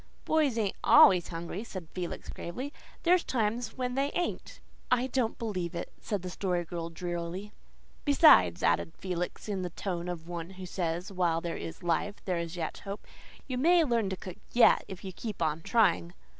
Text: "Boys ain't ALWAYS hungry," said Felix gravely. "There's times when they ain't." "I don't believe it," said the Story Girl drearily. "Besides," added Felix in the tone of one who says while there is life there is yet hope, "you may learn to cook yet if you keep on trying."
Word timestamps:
"Boys 0.25 0.57
ain't 0.57 0.75
ALWAYS 0.83 1.27
hungry," 1.27 1.63
said 1.63 1.87
Felix 1.93 2.29
gravely. 2.29 2.73
"There's 3.03 3.23
times 3.23 3.77
when 3.77 3.93
they 3.93 4.09
ain't." 4.15 4.59
"I 4.89 5.05
don't 5.05 5.37
believe 5.37 5.75
it," 5.75 5.93
said 6.01 6.23
the 6.23 6.29
Story 6.31 6.65
Girl 6.65 6.89
drearily. 6.89 7.51
"Besides," 8.03 8.63
added 8.63 8.93
Felix 8.97 9.47
in 9.47 9.61
the 9.61 9.69
tone 9.69 10.07
of 10.09 10.27
one 10.27 10.49
who 10.57 10.65
says 10.65 11.11
while 11.11 11.39
there 11.39 11.55
is 11.55 11.83
life 11.83 12.15
there 12.25 12.39
is 12.39 12.55
yet 12.57 12.79
hope, 12.79 13.05
"you 13.45 13.59
may 13.59 13.83
learn 13.83 14.09
to 14.09 14.17
cook 14.17 14.37
yet 14.53 14.83
if 14.87 15.03
you 15.03 15.13
keep 15.13 15.39
on 15.39 15.61
trying." 15.61 16.15